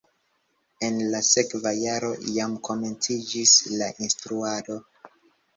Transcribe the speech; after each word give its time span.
En 0.87 0.95
la 1.15 1.19
sekva 1.31 1.73
jaro 1.81 2.09
jam 2.39 2.57
komenciĝis 2.69 3.55
la 3.75 3.91
instruado. 4.07 4.83